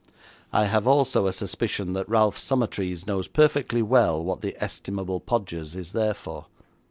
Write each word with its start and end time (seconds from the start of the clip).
I 0.51 0.65
have 0.65 0.87
also 0.87 1.27
a 1.27 1.31
suspicion 1.31 1.93
that 1.93 2.09
Ralph 2.09 2.39
Summertrees 2.39 3.05
knows 3.05 3.27
perfectly 3.27 3.83
well 3.83 4.23
what 4.25 4.41
the 4.41 4.57
estimable 4.59 5.19
Podgers 5.19 5.75
is 5.75 5.91
there 5.91 6.15
for.' 6.15 6.47